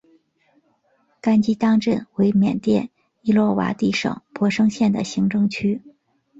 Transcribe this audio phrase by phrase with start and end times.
[1.21, 2.89] 甘基当镇为缅甸
[3.21, 5.79] 伊洛瓦底省勃生县的行政区。